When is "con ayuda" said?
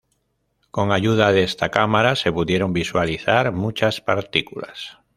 0.71-1.31